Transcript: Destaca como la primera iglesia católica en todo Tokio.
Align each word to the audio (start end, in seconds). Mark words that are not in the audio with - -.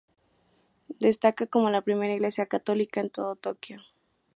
Destaca 0.99 1.45
como 1.45 1.69
la 1.69 1.83
primera 1.83 2.15
iglesia 2.15 2.47
católica 2.47 3.01
en 3.01 3.11
todo 3.11 3.35
Tokio. 3.35 3.81